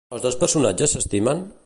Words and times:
Els 0.15 0.23
dos 0.23 0.37
personatges 0.43 0.97
s'estimen? 0.97 1.45